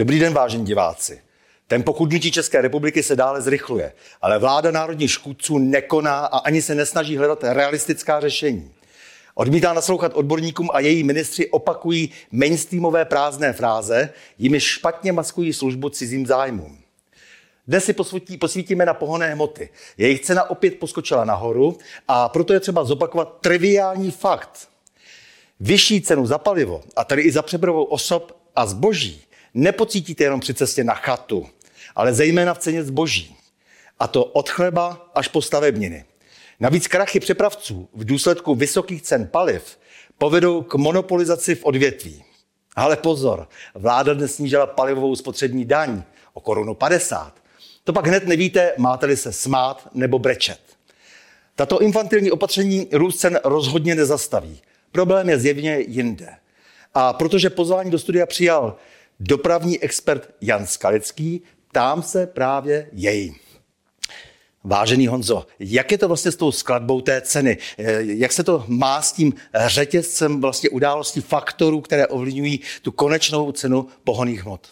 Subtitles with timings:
[0.00, 1.20] Dobrý den, vážení diváci.
[1.66, 3.92] Tempo chudnutí České republiky se dále zrychluje,
[4.22, 8.70] ale vláda národních škůdců nekoná a ani se nesnaží hledat realistická řešení.
[9.34, 16.26] Odmítá naslouchat odborníkům a její ministři opakují mainstreamové prázdné fráze, jimi špatně maskují službu cizím
[16.26, 16.78] zájmům.
[17.68, 19.68] Dnes si posvítí, posvítíme na pohonné hmoty.
[19.98, 24.68] Jejich cena opět poskočila nahoru a proto je třeba zopakovat triviální fakt.
[25.60, 30.54] Vyšší cenu za palivo, a tedy i za přepravou osob a zboží, nepocítíte jenom při
[30.54, 31.46] cestě na chatu,
[31.96, 33.36] ale zejména v ceně zboží.
[33.98, 36.04] A to od chleba až po stavebniny.
[36.60, 39.78] Navíc krachy přepravců v důsledku vysokých cen paliv
[40.18, 42.24] povedou k monopolizaci v odvětví.
[42.76, 47.34] Ale pozor, vláda dnes snížila palivovou spotřební daň o korunu 50.
[47.84, 50.60] To pak hned nevíte, máte-li se smát nebo brečet.
[51.54, 54.60] Tato infantilní opatření růst cen rozhodně nezastaví.
[54.92, 56.28] Problém je zjevně jinde.
[56.94, 58.76] A protože pozvání do studia přijal
[59.20, 63.34] dopravní expert Jan Skalický, ptám se právě jej.
[64.64, 67.58] Vážený Honzo, jak je to vlastně s tou skladbou té ceny?
[68.00, 69.34] Jak se to má s tím
[69.66, 74.68] řetězcem vlastně událostí faktorů, které ovlivňují tu konečnou cenu pohoných hmot?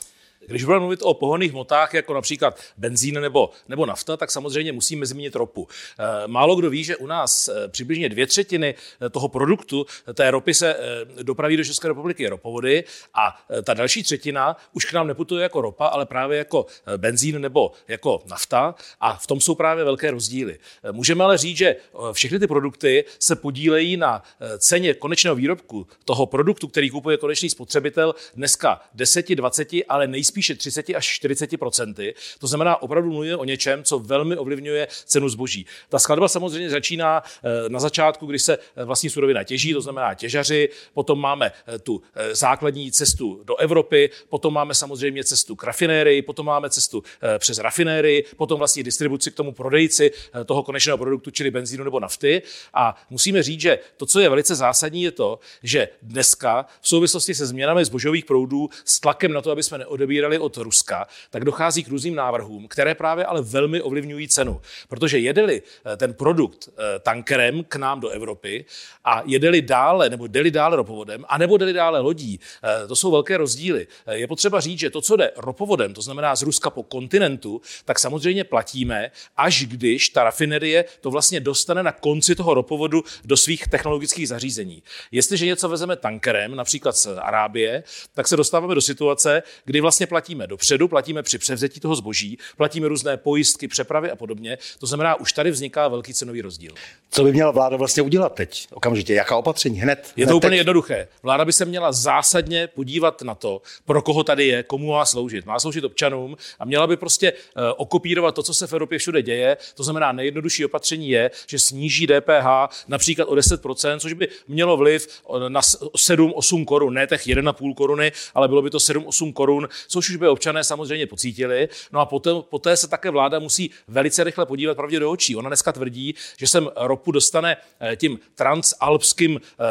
[0.48, 5.06] Když budeme mluvit o pohonných hmotách, jako například benzín nebo, nebo nafta, tak samozřejmě musíme
[5.06, 5.68] zmínit ropu.
[5.98, 10.30] Eh, málo kdo ví, že u nás eh, přibližně dvě třetiny eh, toho produktu, té
[10.30, 10.76] ropy se
[11.22, 15.86] dopraví do České republiky ropovody a ta další třetina už k nám neputuje jako ropa,
[15.86, 20.58] ale právě jako benzín nebo jako nafta a v tom jsou právě velké rozdíly.
[20.92, 21.76] Můžeme ale říct, že
[22.12, 24.22] všechny ty produkty se podílejí na
[24.58, 30.54] ceně konečného výrobku toho produktu, který kupuje konečný spotřebitel dneska 10, 20, ale nejspíš spíše
[30.54, 35.66] 30 až 40% To znamená, opravdu mluvíme o něčem, co velmi ovlivňuje cenu zboží.
[35.88, 40.14] Ta skladba samozřejmě začíná eh, na začátku, kdy se eh, vlastní surovina těží, to znamená
[40.14, 46.22] těžaři, potom máme eh, tu základní cestu do Evropy, potom máme samozřejmě cestu k rafinérii,
[46.22, 47.02] potom máme cestu
[47.38, 50.10] přes rafinérii, potom vlastně distribuci k tomu prodejci
[50.44, 52.42] toho konečného produktu, čili benzínu nebo nafty.
[52.74, 57.34] A musíme říct, že to, co je velice zásadní, je to, že dneska v souvislosti
[57.34, 61.44] se změnami zbožových proudů s tlakem na to, aby jsme neodebírali odebírali od Ruska, tak
[61.44, 64.60] dochází k různým návrhům, které právě ale velmi ovlivňují cenu.
[64.88, 68.64] Protože jedeli eh, ten produkt eh, tankerem k nám do Evropy
[69.04, 73.36] a jedeli dále, nebo jeli dále ropovodem, anebo jeli dále lodí, eh, to jsou velké
[73.36, 73.86] rozdíly.
[74.10, 77.98] Je potřeba říct, že to, co jde ropovodem, to znamená z Ruska po kontinentu, tak
[77.98, 83.68] samozřejmě platíme, až když ta rafinerie to vlastně dostane na konci toho ropovodu do svých
[83.68, 84.82] technologických zařízení.
[85.12, 87.84] Jestliže něco vezeme tankerem, například z Arábie,
[88.14, 92.88] tak se dostáváme do situace, kdy vlastně platíme dopředu, platíme při převzetí toho zboží, platíme
[92.88, 94.58] různé pojistky, přepravy a podobně.
[94.78, 96.72] To znamená, už tady vzniká velký cenový rozdíl.
[97.10, 98.68] Co by měla vláda vlastně udělat teď?
[98.72, 99.80] Okamžitě, jaká opatření?
[99.80, 100.12] Hned?
[100.16, 100.58] Je hned to úplně teď?
[100.58, 101.08] jednoduché.
[101.22, 105.46] Vláda by se měla zásadně podívat na to, pro koho tady je, komu má sloužit.
[105.46, 109.22] Má sloužit občanům a měla by prostě uh, okopírovat to, co se v Evropě všude
[109.22, 109.56] děje.
[109.74, 112.46] To znamená, nejjednodušší opatření je, že sníží DPH
[112.88, 115.08] například o 10%, což by mělo vliv
[115.48, 120.16] na 7-8 korun, ne těch 1,5 koruny, ale bylo by to 7-8 korun, což už
[120.16, 121.68] by občané samozřejmě pocítili.
[121.92, 125.36] No a poté, poté se také vláda musí velice rychle podívat pravdě do očí.
[125.36, 129.64] Ona dneska tvrdí, že sem ropu dostane eh, tím transalpským eh,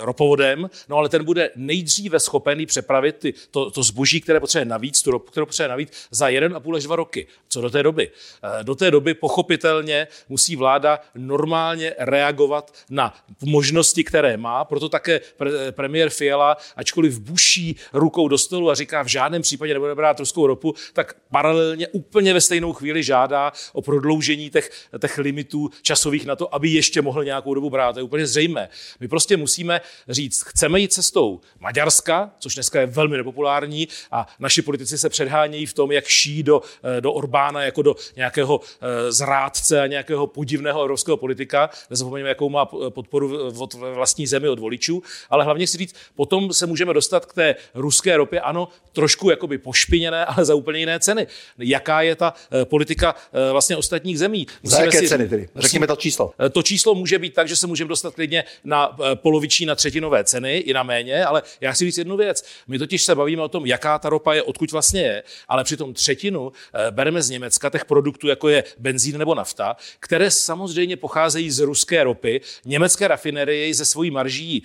[0.00, 5.02] ropovodem, no ale ten bude nejdříve schopený přepravit ty, to, to zboží, které potřebuje navíc,
[5.02, 7.26] tu ropu, kterou potřebuje navíc, za jeden a půl až dva roky.
[7.48, 8.10] Co do té doby?
[8.42, 13.14] Eh, do té doby pochopitelně musí vláda normálně reagovat na
[13.44, 19.02] možnosti, které má, proto také pre, premiér Fiala, ačkoliv buší rukou do stolu a říká
[19.02, 23.82] v žádném případě nebude brát ruskou ropu, tak paralelně úplně ve stejnou chvíli žádá o
[23.82, 24.70] prodloužení těch,
[25.00, 27.92] těch limitů časových na to, aby ještě mohl nějakou dobu brát.
[27.92, 28.68] To je úplně zřejmé.
[29.00, 34.62] My prostě musíme říct, chceme jít cestou Maďarska, což dneska je velmi nepopulární a naši
[34.62, 36.62] politici se předhánějí v tom, jak ší do,
[37.00, 41.70] do Orbána jako do nějakého eh, zrádce a nějakého podivného evropského politika.
[41.90, 46.66] Nezapomeňme, jakou má podporu od vlastní zemi od voličů, ale hlavně si říct, potom se
[46.66, 51.26] můžeme dostat k té ruské ropě, ano, trošku jakoby pošpiněné, ale za úplně jiné ceny.
[51.58, 54.46] Jaká je ta eh, politika eh, vlastně ostatních zemí?
[54.62, 55.48] Musíme za jaké si, ceny tedy?
[55.56, 56.32] Řekněme to číslo.
[56.40, 60.24] Eh, to číslo může být tak, že se můžeme dostat klidně na poloviční, na třetinové
[60.24, 62.44] ceny, i na méně, ale já chci říct jednu věc.
[62.68, 65.94] My totiž se bavíme o tom, jaká ta ropa je, odkud vlastně je, ale přitom
[65.94, 66.52] třetinu
[66.90, 72.04] bereme z Německa těch produktů, jako je benzín nebo nafta, které samozřejmě pocházejí z ruské
[72.04, 72.40] ropy.
[72.64, 74.62] Německé rafinerie ze svojí marží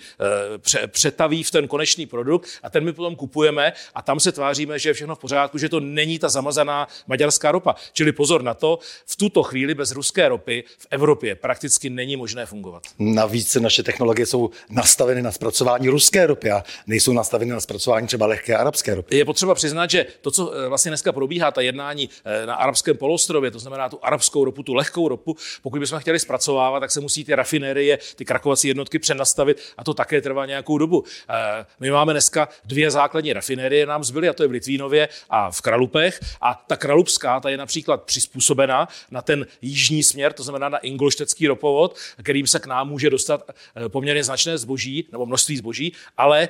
[0.86, 4.88] přetaví v ten konečný produkt a ten my potom kupujeme a tam se tváříme, že
[4.88, 7.74] je všechno v pořádku, že to není ta zamazaná maďarská ropa.
[7.92, 12.46] Čili pozor na to, v tuto chvíli bez ruské ropy v Evropě prakticky není možné
[12.46, 12.82] fungovat.
[12.98, 18.26] Navíc naše technologie jsou nastaveny na zpracování ruské ropy a nejsou nastaveny na zpracování třeba
[18.26, 19.16] lehké arabské ropy.
[19.16, 22.96] Je potřeba přiznat, že to, co eh, vlastně dneska probíhá, ta jednání eh, na arabském
[22.96, 27.00] polostrově, to znamená tu arabskou ropu, tu lehkou ropu, pokud bychom chtěli zpracovávat, tak se
[27.00, 31.04] musí ty rafinérie, ty krakovací jednotky přenastavit a to také trvá nějakou dobu.
[31.28, 35.50] Eh, my máme dneska dvě základní rafinérie, nám zbyly, a to je v Litvínově a
[35.50, 36.20] v Kralupech.
[36.40, 41.46] A ta kralupská, ta je například přizpůsobena na ten jižní směr, to znamená na ingolštecký
[41.46, 43.50] ropovod, kterým se k nám může dostat
[43.88, 46.48] poměrně značné zboží nebo množství zboží, ale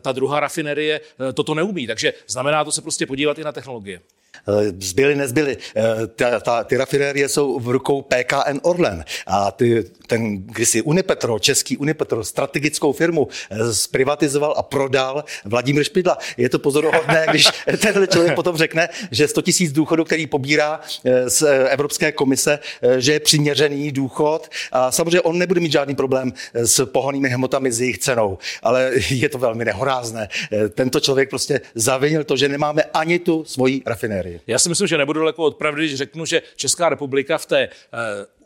[0.00, 1.00] ta druhá rafinérie
[1.34, 1.86] toto neumí.
[1.86, 4.00] Takže znamená to se prostě podívat i na technologie.
[4.48, 5.56] Eh, zbyly, nezbyly.
[5.76, 11.38] Eh, ta, ta, ty rafinérie jsou v rukou PKN Orlen a ty, ten kdysi Unipetro,
[11.38, 16.18] český Unipetro, strategickou firmu, eh, zprivatizoval a prodal Vladimír Špidla.
[16.36, 17.48] Je to pozoruhodné, když
[17.82, 20.80] tenhle člověk potom řekne, že 100 tisíc důchodů, který pobírá
[21.26, 22.58] z Evropské komise,
[22.98, 27.80] že je přiměřený důchod a samozřejmě on nebude mít žádný problém s pohonými hmotami, s
[27.80, 30.28] jejich cenou, ale je to velmi nehorázné.
[30.74, 34.27] Tento člověk prostě zavinil to, že nemáme ani tu svoji rafinérii.
[34.46, 37.60] Já si myslím, že nebudu daleko od pravdy, když řeknu, že Česká republika v té
[37.62, 37.68] eh,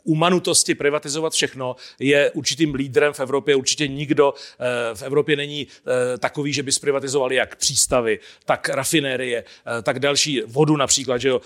[0.03, 3.55] umanutosti privatizovat všechno, je určitým lídrem v Evropě.
[3.55, 9.43] Určitě nikdo eh, v Evropě není eh, takový, že by zprivatizovali jak přístavy, tak rafinérie,
[9.43, 11.41] eh, tak další vodu například, že jo,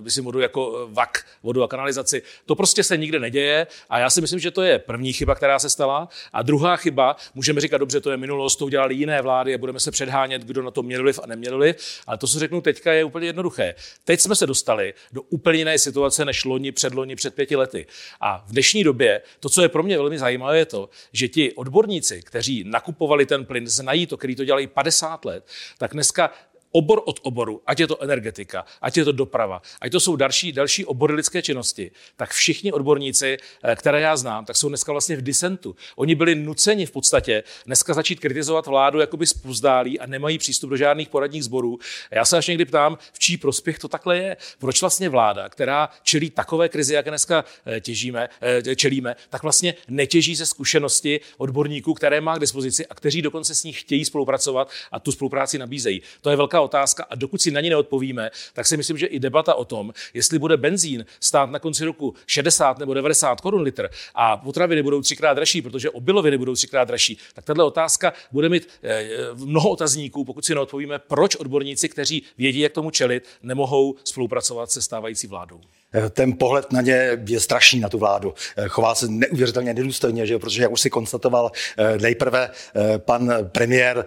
[0.00, 2.22] myslím vodu jako VAK, vodu a kanalizaci.
[2.46, 5.58] To prostě se nikde neděje a já si myslím, že to je první chyba, která
[5.58, 6.08] se stala.
[6.32, 9.80] A druhá chyba, můžeme říkat, dobře, to je minulost, to udělali jiné vlády a budeme
[9.80, 11.76] se předhánět, kdo na to měl vliv a neměl vliv.
[12.06, 13.74] Ale to, co řeknu teďka, je úplně jednoduché.
[14.04, 17.86] Teď jsme se dostali do úplně jiné situace než loni, předloni, před pěti lety.
[18.20, 21.52] A v dnešní době to, co je pro mě velmi zajímavé, je to, že ti
[21.52, 25.46] odborníci, kteří nakupovali ten plyn, znají to, který to dělají 50 let,
[25.78, 26.30] tak dneska
[26.72, 30.52] obor od oboru, ať je to energetika, ať je to doprava, ať to jsou další,
[30.52, 35.16] další obory lidské činnosti, tak všichni odborníci, eh, které já znám, tak jsou dneska vlastně
[35.16, 35.76] v disentu.
[35.96, 40.76] Oni byli nuceni v podstatě dneska začít kritizovat vládu jakoby spozdálí a nemají přístup do
[40.76, 41.78] žádných poradních sborů.
[42.10, 44.36] Já se až někdy ptám, v čí prospěch to takhle je.
[44.58, 49.74] Proč vlastně vláda, která čelí takové krizi, jak dneska eh, těžíme, eh, čelíme, tak vlastně
[49.88, 54.70] netěží ze zkušenosti odborníků, které má k dispozici a kteří dokonce s ní chtějí spolupracovat
[54.92, 56.02] a tu spolupráci nabízejí.
[56.20, 59.20] To je velká otázka a dokud si na ní neodpovíme, tak si myslím, že i
[59.20, 63.88] debata o tom, jestli bude benzín stát na konci roku 60 nebo 90 korun litr
[64.14, 68.68] a potraviny budou třikrát dražší, protože obiloviny budou třikrát dražší, tak tahle otázka bude mít
[68.82, 74.70] eh, mnoho otazníků, pokud si neodpovíme, proč odborníci, kteří vědí, jak tomu čelit, nemohou spolupracovat
[74.70, 75.60] se stávající vládou.
[75.96, 78.34] Eh, ten pohled na ně je strašný na tu vládu.
[78.56, 80.38] Eh, chová se neuvěřitelně nedůstojně, že?
[80.38, 82.50] protože jak už si konstatoval, eh, nejprve
[82.98, 84.04] pan premiér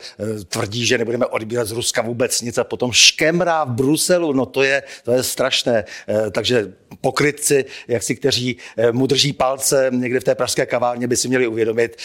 [0.48, 4.64] tvrdí, že nebudeme odbírat z Ruska vůbec nic a potom škemrá v Bruselu, no to
[4.64, 5.84] je, to je strašné.
[6.32, 8.58] Takže pokrytci, jak si kteří
[8.92, 11.98] mu drží palce někde v té pražské kavárně, by si měli uvědomit,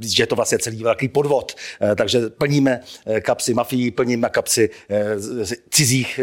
[0.00, 1.56] že to vlastně celý velký podvod.
[1.96, 2.80] Takže plníme
[3.20, 4.70] kapsy mafií, plníme kapsy
[5.70, 6.20] cizích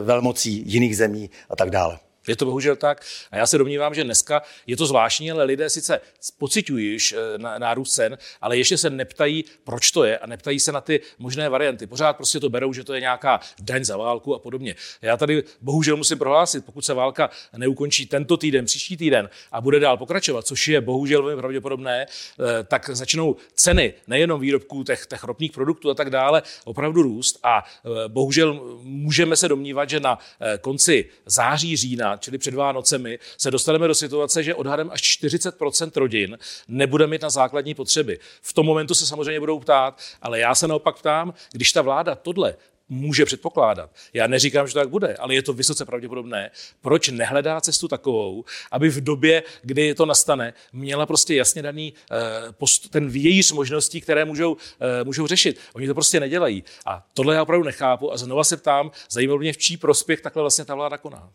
[0.00, 1.98] velmocí jiných zemí a tak dále.
[2.26, 3.04] Je to bohužel tak.
[3.30, 6.00] A já se domnívám, že dneska je to zvláštní, ale lidé sice
[6.38, 10.72] pocitují již eh, nárůst cen, ale ještě se neptají, proč to je a neptají se
[10.72, 11.86] na ty možné varianty.
[11.86, 14.74] Pořád prostě to berou, že to je nějaká daň za válku a podobně.
[15.02, 19.80] Já tady bohužel musím prohlásit, pokud se válka neukončí tento týden, příští týden a bude
[19.80, 25.24] dál pokračovat, což je bohužel velmi pravděpodobné, eh, tak začnou ceny nejenom výrobků těch, těch
[25.24, 27.38] ropných produktů a tak dále opravdu růst.
[27.42, 30.18] A eh, bohužel můžeme se domnívat, že na
[30.60, 36.38] konci září, října čili před Vánocemi, se dostaneme do situace, že odhadem až 40% rodin
[36.68, 38.18] nebude mít na základní potřeby.
[38.42, 42.14] V tom momentu se samozřejmě budou ptát, ale já se naopak ptám, když ta vláda
[42.14, 42.54] tohle
[42.90, 43.90] může předpokládat.
[44.12, 46.50] Já neříkám, že to tak bude, ale je to vysoce pravděpodobné.
[46.80, 52.88] Proč nehledá cestu takovou, aby v době, kdy to nastane, měla prostě jasně daný eh,
[52.90, 55.58] ten vějíř možností, které můžou, eh, můžou řešit.
[55.74, 56.64] Oni to prostě nedělají.
[56.86, 60.42] A tohle já opravdu nechápu a znova se ptám, zajímalo mě, v čí prospěch takhle
[60.42, 61.30] vlastně ta vláda koná.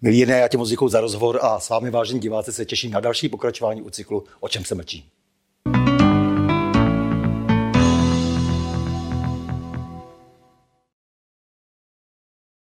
[0.00, 3.00] Milí jiné, já tě moc za rozhovor a s vámi, vážení diváci, se těším na
[3.00, 5.10] další pokračování u cyklu O čem se mlčí.